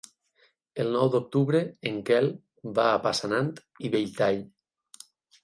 [0.83, 2.31] El nou d'octubre en Quel
[2.81, 3.53] va a Passanant
[3.87, 4.43] i Belltall.